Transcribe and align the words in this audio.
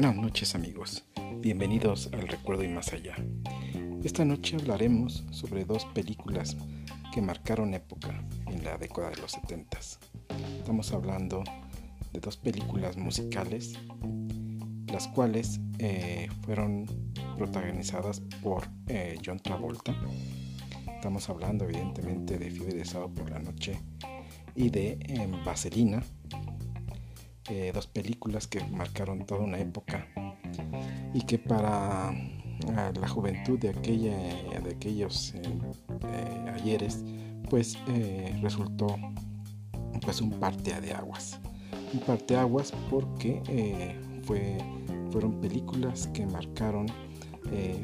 Buenas 0.00 0.16
noches 0.16 0.54
amigos, 0.54 1.04
bienvenidos 1.42 2.08
al 2.14 2.26
Recuerdo 2.26 2.64
y 2.64 2.68
Más 2.68 2.90
Allá. 2.94 3.16
Esta 4.02 4.24
noche 4.24 4.56
hablaremos 4.56 5.26
sobre 5.30 5.66
dos 5.66 5.84
películas 5.92 6.56
que 7.12 7.20
marcaron 7.20 7.74
época 7.74 8.24
en 8.46 8.64
la 8.64 8.78
década 8.78 9.10
de 9.10 9.18
los 9.20 9.32
70. 9.32 9.78
Estamos 10.58 10.90
hablando 10.94 11.44
de 12.14 12.20
dos 12.20 12.38
películas 12.38 12.96
musicales, 12.96 13.74
las 14.86 15.06
cuales 15.08 15.60
eh, 15.78 16.30
fueron 16.46 16.86
protagonizadas 17.36 18.22
por 18.42 18.68
eh, 18.86 19.18
John 19.22 19.38
Travolta. 19.38 19.94
Estamos 20.94 21.28
hablando 21.28 21.66
evidentemente 21.66 22.38
de 22.38 22.50
Fiebre 22.50 22.72
de 22.72 22.86
Sábado 22.86 23.12
por 23.12 23.30
la 23.30 23.38
Noche 23.38 23.78
y 24.54 24.70
de 24.70 24.98
em, 25.02 25.44
Vaselina, 25.44 26.02
eh, 27.50 27.72
dos 27.74 27.86
películas 27.86 28.46
que 28.46 28.64
marcaron 28.64 29.26
toda 29.26 29.40
una 29.40 29.58
época 29.58 30.06
y 31.12 31.22
que 31.22 31.38
para 31.38 32.12
la 32.70 33.08
juventud 33.08 33.58
de, 33.58 33.70
aquella, 33.70 34.16
de 34.60 34.70
aquellos 34.70 35.34
eh, 35.34 36.50
ayeres 36.54 37.04
pues 37.48 37.76
eh, 37.88 38.38
resultó 38.40 38.86
pues 40.02 40.20
un 40.20 40.30
parte 40.30 40.80
de 40.80 40.92
aguas 40.92 41.40
un 41.92 42.00
parte 42.00 42.36
aguas 42.36 42.72
porque 42.88 43.42
fue, 44.22 44.58
fueron 45.10 45.40
películas 45.40 46.06
que 46.08 46.26
marcaron 46.26 46.86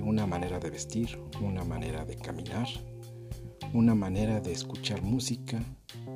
una 0.01 0.27
manera 0.27 0.61
de 0.61 0.71
vestir 0.71 1.19
una 1.41 1.65
manera 1.65 2.05
de 2.05 2.15
caminar 2.17 2.69
una 3.73 3.95
manera 3.95 4.41
de 4.41 4.53
escuchar 4.53 5.03
música 5.03 5.61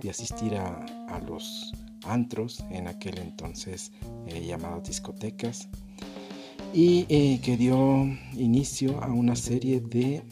de 0.00 0.10
asistir 0.10 0.54
a, 0.56 1.20
los 1.26 1.72
antros 2.04 2.64
en 2.70 2.88
aquel 2.88 3.18
entonces 3.18 3.92
eh, 4.26 4.44
llamados 4.46 4.84
discotecas 4.84 5.68
y 6.72 7.06
eh, 7.08 7.40
que 7.42 7.56
dio 7.56 8.06
inicio 8.34 9.02
a 9.02 9.08
una 9.08 9.36
serie 9.36 9.80
de 9.80 10.22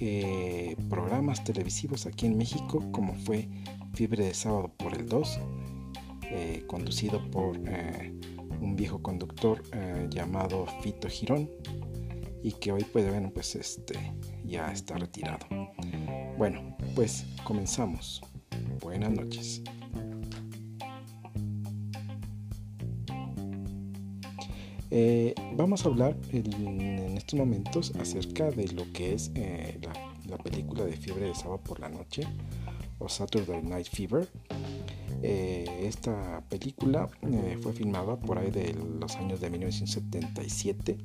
eh, 0.00 0.76
programas 0.88 1.44
televisivos 1.44 2.06
aquí 2.06 2.26
en 2.26 2.36
México 2.36 2.82
como 2.92 3.14
fue 3.14 3.48
Fiebre 3.94 4.24
de 4.24 4.34
Sábado 4.34 4.72
por 4.76 4.94
el 4.94 5.08
2 5.08 5.40
conducido 6.66 7.30
por 7.30 7.56
un 8.60 8.74
viejo 8.74 9.00
conductor 9.00 9.62
llamado 10.10 10.66
Fito 10.82 11.08
Girón 11.08 11.48
y 12.42 12.52
que 12.52 12.72
hoy 12.72 12.84
pues 12.92 13.06
pues 13.32 13.54
este 13.54 13.94
ya 14.44 14.72
está 14.72 14.98
retirado. 14.98 15.46
Bueno 16.36 16.76
pues 16.96 17.24
comenzamos. 17.44 18.20
Buenas 18.82 19.12
noches 19.12 19.62
Eh, 24.90 25.34
vamos 25.56 25.84
a 25.84 25.88
hablar 25.88 26.16
en, 26.30 27.16
estos 27.16 27.38
momentos 27.38 27.92
acerca 27.98 28.50
de 28.50 28.68
lo 28.68 28.90
que 28.92 29.14
es 29.14 29.32
eh, 29.34 29.80
la, 30.28 30.38
película 30.38 30.84
de 30.84 30.92
Fiebre 30.96 31.26
de 31.26 31.34
Sábado 31.34 31.60
por 31.62 31.80
la 31.80 31.88
Noche 31.88 32.22
o 32.98 33.08
Saturday 33.08 33.62
Night 33.62 33.88
Fever. 33.88 34.28
Eh, 35.22 35.64
esta 35.82 36.42
película 36.48 37.08
fue 37.62 37.72
filmada 37.72 38.18
por 38.18 38.38
ahí 38.38 38.50
de 38.50 38.74
los 39.00 39.16
años 39.16 39.40
de 39.40 39.50
1977 39.50 40.98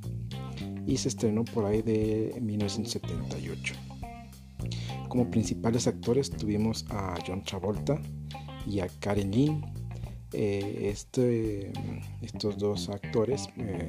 y 0.86 0.98
se 0.98 1.08
estrenó 1.08 1.44
por 1.46 1.66
ahí 1.66 1.82
de 1.82 2.38
1978. 2.42 3.74
Como 5.08 5.30
principales 5.32 5.88
actores 5.88 6.30
tuvimos 6.30 6.86
a 6.90 7.16
John 7.26 7.44
Travolta 7.44 8.00
y 8.68 8.80
a 8.80 8.88
Karen 9.00 9.32
Lynn 9.32 9.81
eh, 10.34 10.90
este, 10.92 11.72
estos 12.22 12.58
dos 12.58 12.90
actores, 12.90 13.48
eh, 13.58 13.88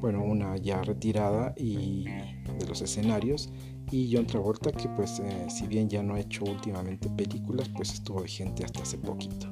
bueno, 0.00 0.22
una 0.22 0.56
ya 0.56 0.82
retirada 0.82 1.54
y 1.56 2.04
de 2.04 2.66
los 2.66 2.82
escenarios 2.82 3.50
y 3.90 4.14
John 4.14 4.26
Travolta 4.26 4.70
que 4.70 4.88
pues 4.90 5.18
eh, 5.20 5.46
si 5.48 5.66
bien 5.66 5.88
ya 5.88 6.02
no 6.02 6.14
ha 6.14 6.20
hecho 6.20 6.44
últimamente 6.44 7.08
películas, 7.08 7.68
pues 7.70 7.94
estuvo 7.94 8.22
vigente 8.22 8.64
hasta 8.64 8.82
hace 8.82 8.98
poquito. 8.98 9.48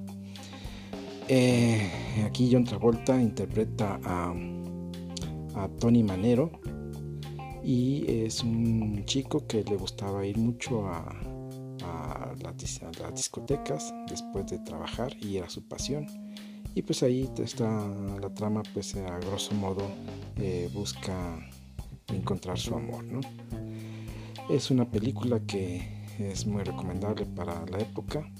aquí 2.24 2.50
John 2.52 2.64
Travolta 2.64 3.20
interpreta 3.20 3.98
a, 4.04 4.34
a 5.54 5.68
Tony 5.78 6.02
Manero 6.02 6.50
y 7.66 8.04
es 8.08 8.44
un 8.44 9.04
chico 9.06 9.44
que 9.44 9.64
le 9.64 9.76
gustaba 9.76 10.24
ir 10.24 10.38
mucho 10.38 10.86
a, 10.86 11.12
las, 12.42 13.14
discotecas 13.14 13.92
después 14.08 14.46
de 14.46 14.58
trabajar 14.60 15.16
y 15.20 15.36
era 15.36 15.48
su 15.48 15.66
pasión. 15.66 16.06
Y 16.76 16.82
pues 16.82 17.02
ahí 17.02 17.26
está 17.38 17.88
la 18.20 18.28
trama, 18.34 18.62
pues 18.74 18.94
a 18.96 19.18
grosso 19.20 19.54
modo 19.54 19.90
eh, 20.36 20.68
busca 20.74 21.38
encontrar 22.08 22.58
su 22.58 22.74
amor. 22.74 23.02
Es 24.50 24.70
una 24.70 24.84
película 24.84 25.40
que 25.40 26.04
es 26.18 26.44
muy 26.44 26.62
recomendable 26.64 27.24
para 27.24 27.64
la 27.64 27.78
época 27.78 28.30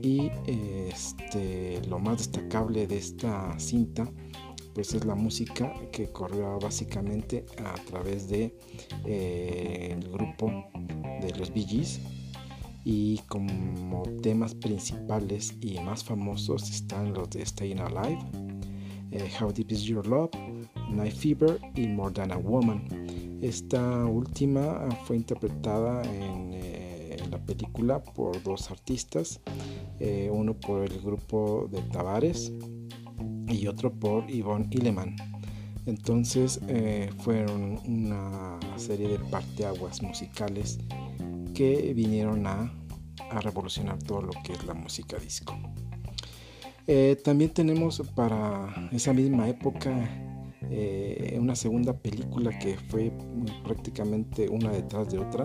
y 0.00 0.30
este, 0.46 1.82
lo 1.88 1.98
más 1.98 2.18
destacable 2.18 2.86
de 2.86 2.98
esta 2.98 3.58
cinta 3.58 4.08
pues 4.72 4.94
es 4.94 5.04
la 5.04 5.16
música 5.16 5.74
que 5.90 6.12
corrió 6.12 6.60
básicamente 6.60 7.44
a 7.58 7.74
través 7.74 8.28
de 8.28 8.56
eh, 9.04 9.96
el 9.98 10.08
grupo 10.12 10.46
de 11.20 11.34
los 11.36 11.52
Bee 11.52 11.66
Gees 11.66 12.00
y 12.90 13.18
como 13.28 14.02
temas 14.22 14.54
principales 14.54 15.54
y 15.60 15.78
más 15.80 16.02
famosos 16.02 16.70
están 16.70 17.12
los 17.12 17.28
de 17.28 17.44
Staying 17.44 17.80
Alive, 17.80 18.18
eh, 19.10 19.30
How 19.38 19.52
Deep 19.52 19.72
Is 19.72 19.82
Your 19.82 20.06
Love, 20.06 20.30
Night 20.90 21.12
Fever 21.12 21.60
y 21.74 21.86
More 21.86 22.14
Than 22.14 22.32
a 22.32 22.38
Woman. 22.38 22.88
Esta 23.42 24.06
última 24.06 24.88
fue 25.04 25.16
interpretada 25.16 26.02
en, 26.04 26.52
eh, 26.54 27.18
la 27.30 27.36
película 27.44 28.02
por 28.02 28.42
dos 28.42 28.70
artistas, 28.70 29.38
eh, 30.00 30.30
uno 30.32 30.54
por 30.54 30.90
el 30.90 30.98
grupo 31.02 31.68
de 31.70 31.82
Tavares 31.92 32.50
y 33.48 33.66
otro 33.66 33.92
por 33.92 34.26
Yvonne 34.28 34.66
Illeman. 34.70 35.14
Entonces 35.84 36.58
fueron 37.18 37.80
una 37.86 38.58
serie 38.76 39.08
de 39.08 39.18
parteaguas 39.18 40.02
musicales 40.02 40.78
que 41.58 41.92
vinieron 41.92 42.46
a, 42.46 42.72
revolucionar 43.42 44.00
todo 44.00 44.22
lo 44.22 44.30
que 44.44 44.52
es 44.52 44.64
la 44.64 44.74
música 44.74 45.18
disco. 45.18 45.58
Eh, 46.86 47.20
también 47.24 47.50
tenemos 47.50 48.00
para 48.14 48.88
esa 48.92 49.12
misma 49.12 49.48
época 49.48 50.08
eh, 50.70 51.36
una 51.38 51.56
segunda 51.56 51.92
película 51.92 52.56
que 52.56 52.78
fue 52.78 53.12
prácticamente 53.64 54.48
una 54.48 54.70
detrás 54.70 55.10
de 55.10 55.18
otra. 55.18 55.44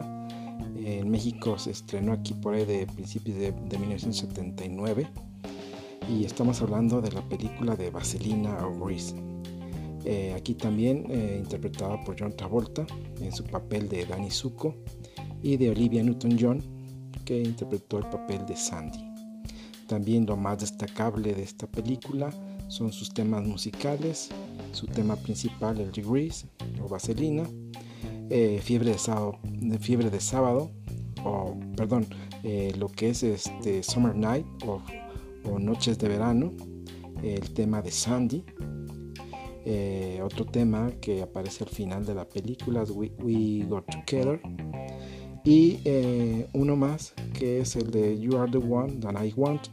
en 0.76 1.10
México 1.10 1.58
se 1.58 1.72
estrenó 1.72 2.14
aquí 2.14 2.36
por 2.36 2.54
ahí 2.54 2.66
de 2.66 2.86
principios 2.86 3.38
de, 3.40 3.52
1979 3.52 5.08
y 6.08 6.26
estamos 6.26 6.62
hablando 6.62 7.02
de 7.02 7.12
la 7.12 7.28
película 7.28 7.76
de 7.76 7.90
Vaselina 7.90 8.68
o 8.68 8.86
Grease. 8.86 9.16
Eh, 10.06 10.36
aquí 10.38 10.54
también 10.54 11.08
interpretada 11.40 12.04
por 12.04 12.16
John 12.20 12.36
Travolta 12.38 12.86
en 13.20 13.32
su 13.32 13.44
papel 13.46 13.90
de 13.90 14.06
Danny 14.06 14.30
Zuko 14.30 14.76
y 15.44 15.58
de 15.58 15.70
Olivia 15.70 16.02
Newton-John, 16.02 16.64
que 17.26 17.42
interpretó 17.42 18.00
el 18.00 18.06
papel 18.06 18.46
de 18.48 18.56
Sandy. 18.56 19.14
También 19.88 20.26
lo 20.26 20.38
más 20.38 20.60
destacable 20.60 21.36
de 21.36 21.44
esta 21.44 21.68
película 21.68 22.34
son 22.70 22.92
sus 22.92 23.14
temas 23.14 23.46
musicales, 23.46 24.30
su 24.72 24.88
tema 24.88 25.16
principal, 25.18 25.80
el 25.80 25.92
Degrees 25.92 26.48
o 26.82 26.88
Vaselina, 26.88 27.44
eh, 28.30 28.60
fiebre, 28.64 28.92
de 28.92 28.98
sábado, 28.98 29.38
fiebre 29.80 30.10
o 31.26 31.56
perdón, 31.76 32.08
eh, 32.44 32.74
lo 32.78 32.88
que 32.88 33.10
es 33.10 33.24
este 33.24 33.84
Summer 33.84 34.16
Night 34.16 34.46
o, 34.66 34.82
Noches 35.60 36.00
de 36.00 36.08
Verano, 36.08 36.54
el 37.22 37.54
tema 37.54 37.82
de 37.82 37.92
Sandy, 37.92 38.46
eh, 39.66 40.22
otro 40.24 40.46
tema 40.46 40.92
que 41.02 41.22
aparece 41.22 41.66
al 41.66 41.70
final 41.70 42.06
de 42.06 42.16
la 42.16 42.28
película, 42.28 42.84
We, 42.84 43.12
We 43.20 43.66
Got 43.66 43.86
Together, 43.88 44.42
y 45.44 45.80
eh, 45.84 46.48
uno 46.54 46.76
más 46.76 47.14
que 47.38 47.60
es 47.60 47.76
el 47.76 47.92
de 47.92 48.20
You 48.20 48.38
Are 48.38 48.52
the 48.52 48.58
One 48.58 48.94
That 48.94 49.22
I 49.24 49.34
Want, 49.36 49.68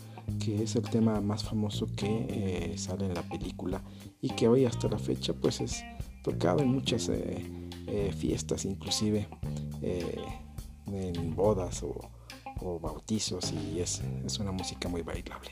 que 0.45 0.63
es 0.63 0.75
el 0.77 0.83
tema 0.83 1.21
más 1.21 1.45
famoso 1.45 1.87
que 1.97 2.27
eh, 2.29 2.75
sale 2.77 3.07
en 3.07 3.15
la 3.15 3.23
película 3.23 3.83
y 4.21 4.31
que 4.31 4.49
hoy 4.49 4.65
hasta 4.65 4.89
la 4.89 4.99
fecha 4.99 5.33
pues 5.33 5.61
es 5.61 5.85
tocado 6.23 6.61
en 6.61 6.69
muchas 6.69 7.09
eh, 7.09 8.13
fiestas, 8.17 8.65
inclusive 8.65 9.29
en 10.87 11.35
bodas 11.35 11.83
o, 11.83 11.99
bautizos 12.79 13.53
y 13.53 13.81
es, 13.81 14.03
es, 14.25 14.39
una 14.39 14.53
música 14.53 14.87
muy 14.89 15.01
bailable. 15.01 15.51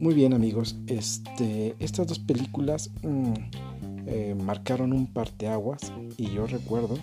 Muy 0.00 0.14
bien 0.14 0.32
amigos, 0.32 0.76
este, 0.86 1.76
estas 1.78 2.06
dos 2.06 2.18
películas 2.20 2.90
mm, 3.02 4.42
marcaron 4.42 4.94
un 4.94 5.12
parteaguas 5.12 5.92
y 6.16 6.30
yo 6.30 6.46
recuerdo 6.46 6.96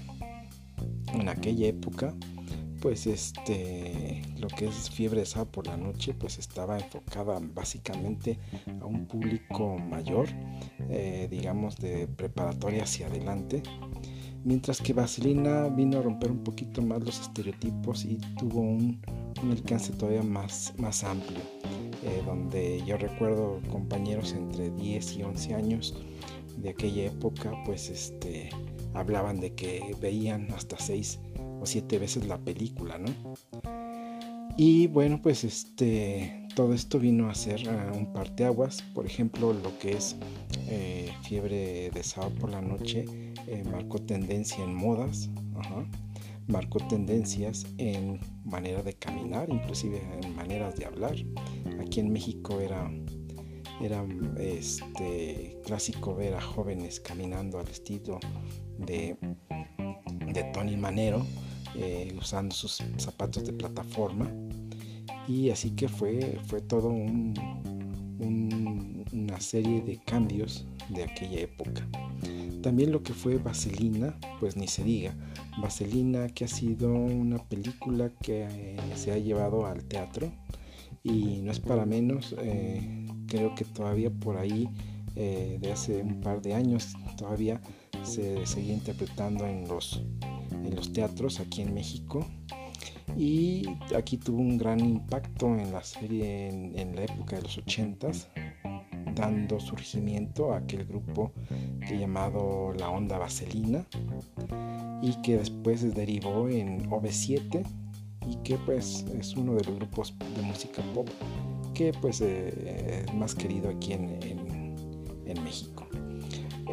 en 1.13 1.30
aquella 1.30 1.68
época 1.68 2.13
pues 2.81 3.06
este 3.06 4.24
lo 4.40 4.48
que 4.48 4.66
es 4.66 4.90
fiebre 4.90 5.19
de 5.19 5.25
sábado 5.25 5.52
por 5.52 5.68
la 5.68 5.78
noche 5.78 6.16
pues 6.16 6.40
estaba 6.40 6.80
enfocada 6.80 7.40
básicamente 7.40 8.40
a 8.81 8.86
un 8.86 9.06
público 9.06 9.78
mayor 9.78 10.28
eh, 10.90 11.28
digamos 11.30 11.78
de 11.78 12.08
preparatoria 12.08 12.84
hacia 12.84 13.08
adelante. 13.08 13.63
Mientras 14.44 14.81
que 14.81 14.94
Vaselina 14.94 15.68
vino 15.69 16.00
a 16.00 16.02
romper 16.02 16.31
un 16.31 16.44
poquito 16.44 16.81
más 16.81 17.04
los 17.04 17.22
estereotipos 17.22 18.06
y 18.06 18.18
tuvo 18.40 18.62
un, 18.62 19.00
alcance 19.52 19.94
todavía 19.94 20.24
más, 20.24 20.74
más 20.78 21.04
amplio 21.04 21.40
eh, 22.04 22.22
donde 22.25 22.84
yo 22.86 22.98
recuerdo 22.98 23.60
compañeros 23.72 24.34
entre 24.34 24.72
10 24.72 25.18
y 25.18 25.24
11 25.24 25.54
años 25.54 25.96
de 26.58 26.69
aquella 26.69 27.06
época 27.06 27.54
pues 27.66 27.90
este 27.90 28.50
hablaban 28.93 29.39
de 29.39 29.53
que 29.53 29.95
veían 29.99 30.47
hasta 30.51 30.77
6 30.77 31.19
o 31.61 31.65
siete 31.65 31.99
veces 31.99 32.27
la 32.27 32.39
película, 32.39 32.97
¿no? 32.97 33.35
Y 34.57 34.88
bueno, 34.88 35.21
pues 35.21 35.43
este, 35.43 36.47
todo 36.55 36.73
esto 36.73 36.99
vino 36.99 37.29
a 37.29 37.35
ser 37.35 37.67
uh, 37.67 37.97
un 37.97 38.11
parteaguas. 38.11 38.81
Por 38.93 39.05
ejemplo, 39.05 39.53
lo 39.53 39.77
que 39.79 39.93
es 39.93 40.15
eh, 40.67 41.11
Fiebre 41.23 41.89
de 41.91 42.03
sábado 42.03 42.33
por 42.35 42.51
la 42.51 42.61
noche 42.61 43.05
eh, 43.47 43.63
marcó 43.71 43.99
tendencia 43.99 44.63
en 44.63 44.75
modas, 44.75 45.29
marcó 46.47 46.79
tendencias 46.88 47.65
en 47.77 48.19
manera 48.43 48.83
de 48.83 48.93
caminar, 48.93 49.49
inclusive 49.49 50.01
en 50.21 50.35
maneras 50.35 50.75
de 50.75 50.85
hablar. 50.85 51.15
Aquí 51.79 51.99
en 51.99 52.11
México 52.11 52.59
era, 52.59 52.91
era 53.81 54.05
este, 54.38 55.59
clásico 55.65 56.15
ver 56.15 56.35
a 56.35 56.41
jóvenes 56.41 56.99
caminando 56.99 57.59
al 57.59 57.67
estilo 57.67 58.19
de, 58.86 59.18
de 60.33 60.44
Tony 60.54 60.78
Manero 60.78 61.25
eh, 61.75 62.13
usando 62.19 62.54
sus 62.54 62.83
zapatos 62.98 63.45
de 63.45 63.54
plataforma 63.54 64.30
y 65.25 65.51
así 65.51 65.72
que 65.72 65.88
fue, 65.88 66.38
fue 66.48 66.60
todo 66.60 66.89
una 66.89 67.33
serie 69.39 69.81
de 69.81 69.98
cambios 70.00 70.66
de 70.89 71.06
aquella 71.06 71.39
época. 71.39 71.88
También 72.62 72.92
lo 72.92 73.04
que 73.04 73.13
fue 73.13 73.38
Vaselina, 73.38 74.19
pues 74.39 74.57
ni 74.57 74.68
se 74.68 74.84
diga. 74.84 75.16
Vaselina 75.62 76.27
que 76.27 76.44
ha 76.44 76.50
sido 76.50 76.94
una 76.94 77.38
película 77.38 78.12
que 78.22 78.48
eh, 78.50 78.75
se 78.95 79.13
ha 79.13 79.18
llevado 79.18 79.66
al 79.66 79.86
teatro 79.86 80.30
y 81.04 81.39
no 81.42 81.54
es 81.54 81.62
para 81.62 81.86
menos, 81.86 82.36
eh, 82.39 83.06
creo 83.27 83.56
que 83.56 83.63
todavía 83.63 84.12
por 84.12 84.36
ahí 84.38 84.68
de 85.16 85.72
hace 85.72 86.01
un 86.01 86.19
par 86.22 86.42
de 86.42 86.54
años 86.54 86.95
todavía 87.18 87.62
se 88.03 88.45
seguía 88.45 88.74
interpretando 88.74 89.45
en 89.45 89.68
los 89.68 90.01
en 90.51 90.75
los 90.75 90.92
teatros 90.94 91.39
aquí 91.39 91.62
en 91.62 91.74
México 91.74 92.25
y 93.18 93.63
aquí 93.95 94.18
tuvo 94.18 94.39
un 94.39 94.57
gran 94.57 94.80
impacto 94.80 95.48
en 95.48 95.71
la 95.71 95.83
serie 95.83 96.48
en, 96.50 96.95
la 96.95 97.03
época 97.03 97.36
de 97.36 97.42
los 97.44 97.59
80s 97.59 98.27
dando 99.15 99.59
surgimiento 99.59 100.53
a 100.53 100.57
aquel 100.57 100.86
grupo 100.86 101.33
que 101.88 101.98
llamado 101.98 102.74
La 102.77 102.89
Onda 102.89 103.18
Vaselina 103.18 103.86
y 105.01 105.13
que 105.21 105.38
después 105.38 105.81
se 105.81 105.89
derivó 105.89 106.48
en 106.48 106.89
OV7 106.89 107.65
y 108.30 108.36
que 108.44 108.57
pues 108.59 109.06
es 109.18 109.36
uno 109.36 109.56
de 109.56 109.63
los 109.63 109.75
grupos 109.75 110.13
de 110.36 110.42
música 110.44 110.81
pop 110.94 111.09
que 111.74 111.94
pues 111.94 112.21
eh, 112.21 113.06
es 113.07 113.13
más 113.13 113.33
querido 113.36 113.69
aquí 113.69 113.94
en, 113.94 114.19
México. 115.44 115.88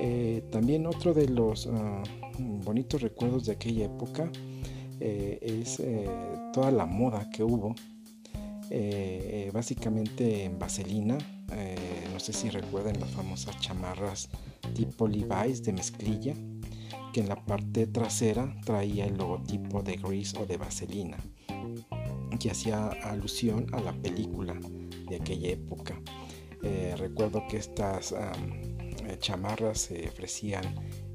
Eh, 0.00 0.44
también 0.52 0.86
otro 0.86 1.12
de 1.12 1.28
los 1.28 1.66
ah, 1.66 2.04
bonitos 2.38 3.02
recuerdos 3.02 3.46
de 3.46 3.52
aquella 3.52 3.86
época 3.86 4.30
eh, 5.00 5.40
es 5.42 5.80
eh, 5.80 6.08
toda 6.52 6.70
la 6.70 6.86
moda 6.86 7.28
que 7.30 7.42
hubo, 7.42 7.74
básicamente 9.52 10.44
en 10.44 10.58
vaselina. 10.58 11.18
no 12.12 12.20
sé 12.20 12.32
si 12.32 12.50
recuerdan 12.50 13.00
las 13.00 13.10
famosas 13.10 13.58
chamarras 13.60 14.28
tipo 14.74 15.08
Levi's 15.08 15.62
de 15.64 15.72
mezclilla, 15.72 16.34
que 17.12 17.20
en 17.20 17.28
la 17.28 17.44
parte 17.44 17.86
trasera 17.86 18.54
traía 18.64 19.06
el 19.06 19.16
logotipo 19.16 19.82
de 19.82 19.96
Grease 19.96 20.38
o 20.38 20.46
de 20.46 20.58
vaselina, 20.58 21.16
que 22.38 22.50
hacía 22.50 22.88
alusión 23.02 23.66
a 23.72 23.80
la 23.80 23.92
película 23.94 24.54
de 25.08 25.16
aquella 25.16 25.48
época. 25.48 26.00
recuerdo 26.98 27.42
que 27.48 27.56
estas 27.56 28.14
chamarras 29.19 29.78
se 29.81 30.08
ofrecían 30.08 30.64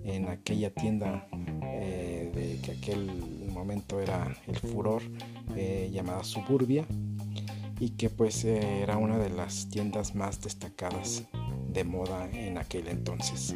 en 0.04 0.28
aquella 0.28 0.74
tienda 0.74 1.28
eh, 1.64 2.32
de 2.34 2.60
que 2.62 2.72
aquel 2.72 3.08
momento 3.52 4.00
era 4.00 4.36
el 4.48 4.56
furor 4.56 5.02
eh, 5.56 5.90
llamada 5.92 6.24
Suburbia 6.24 6.86
y 7.80 7.92
que 7.92 8.10
pues 8.10 8.44
eh, 8.46 8.82
era 8.82 8.98
una 8.98 9.18
de 9.18 9.30
las 9.30 9.70
tiendas 9.70 10.16
más 10.16 10.42
destacadas 10.42 11.24
de 11.70 11.84
moda 11.84 12.30
en 12.32 12.58
aquel 12.58 12.88
entonces. 12.88 13.56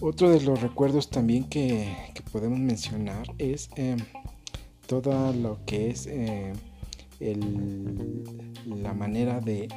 Otro 0.00 0.30
de 0.30 0.40
los 0.40 0.62
recuerdos 0.62 1.10
también 1.10 1.44
que, 1.44 1.94
podemos 2.32 2.58
mencionar 2.58 3.26
es 3.38 3.70
todo 4.86 5.32
lo 5.32 5.58
que 5.66 5.90
es 5.90 6.08
la 8.66 8.94
manera 8.94 9.40
de, 9.40 9.68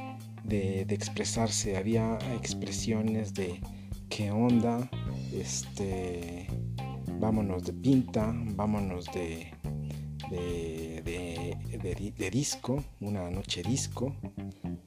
de, 0.44 0.81
expresarse. 0.90 1.78
Había 1.78 2.18
expresiones 2.36 3.34
de 3.34 3.62
qué 4.10 4.31
onda, 4.31 4.90
este, 5.34 6.48
vámonos 7.19 7.63
de 7.63 7.74
pinta, 7.74 8.34
vámonos 8.56 9.06
de, 9.13 9.54
de, 10.30 12.30
disco, 12.31 12.84
una 13.00 13.30
noche 13.30 13.63
disco. 13.63 14.16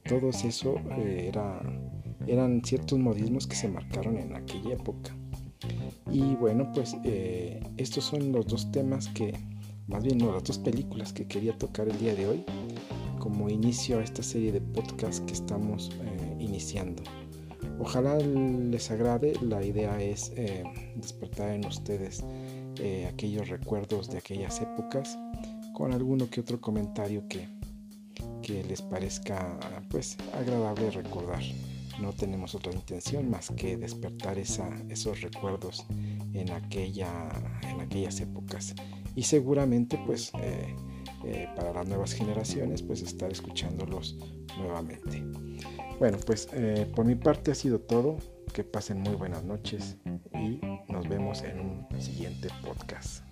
Todo 0.05 0.31
eso 0.31 0.76
eh, 0.99 1.26
era, 1.29 1.61
eran 2.26 2.62
ciertos 2.64 2.99
modismos 2.99 3.47
que 3.47 3.56
se 3.56 3.69
marcaron 3.69 4.19
en 4.19 4.35
aquella 4.35 4.75
época. 4.75 5.14
Y 6.11 6.35
bueno, 6.37 6.70
pues 6.73 6.97
eh, 7.05 7.61
estos 7.76 8.05
son 8.05 8.32
los 8.32 8.47
dos 8.47 8.70
temas 8.70 9.08
que, 9.08 9.35
más 9.87 10.05
bien 10.05 10.19
no, 10.19 10.32
las 10.32 10.44
dos 10.44 10.58
películas 10.58 11.12
que 11.12 11.26
quería 11.26 11.56
tocar 11.56 11.88
el 11.88 11.99
día 11.99 12.14
de 12.14 12.26
hoy 12.26 12.44
como 13.26 13.50
inicio 13.50 13.99
a 13.99 14.05
esta 14.05 14.23
serie 14.23 14.52
de 14.52 14.61
podcasts 14.61 15.20
que 15.26 15.32
estamos 15.32 15.90
eh, 16.00 16.37
iniciando. 16.38 17.02
Ojalá 17.81 18.19
les 18.19 18.88
agrade, 18.93 19.32
la 19.43 19.64
idea 19.64 20.00
es 20.00 20.31
eh, 20.37 20.62
despertar 20.94 21.49
en 21.50 21.67
ustedes 21.67 22.23
eh, 22.78 23.11
aquellos 23.12 23.49
recuerdos 23.49 24.08
de 24.08 24.19
aquellas 24.19 24.61
épocas 24.61 25.19
con 25.75 25.93
alguno 25.93 26.31
que 26.31 26.40
otro 26.40 26.61
comentario 26.61 27.26
que, 27.26 27.49
que 28.44 28.62
les 28.62 28.81
parezca 28.81 29.58
pues 29.91 30.17
agradable 30.32 30.93
recordar. 30.93 31.43
No 32.01 32.12
tenemos 32.12 32.55
otra 32.55 32.72
intención 32.72 33.29
más 33.29 33.51
que 33.51 33.77
despertar 33.77 34.39
esa, 34.39 34.69
esos 34.89 35.20
recuerdos 35.20 35.84
en, 36.32 36.53
aquella, 36.53 37.10
en 37.69 37.81
aquellas 37.81 38.20
épocas. 38.20 38.77
Y 39.17 39.24
seguramente 39.24 39.98
pues 40.06 40.31
eh, 41.27 41.49
para 41.56 41.73
las 41.73 41.89
nuevas 41.89 42.13
generaciones 42.13 42.83
pues 42.83 43.03
estar 43.03 43.31
escuchándolos 43.31 44.17
nuevamente. 44.59 45.25
Bueno, 45.99 46.19
pues 46.25 46.49
eh, 46.53 46.87
por 46.95 47.05
mi 47.05 47.15
parte 47.17 47.51
ha 47.51 47.55
sido 47.55 47.81
todo. 47.81 48.19
Que 48.53 48.65
pasen 48.65 49.01
muy 49.01 49.15
buenas 49.17 49.45
noches 49.45 49.97
y 50.33 50.61
nos 50.89 51.06
vemos 51.09 51.43
en 51.43 51.61
un 51.61 52.01
siguiente 52.01 52.49
podcast. 52.63 53.23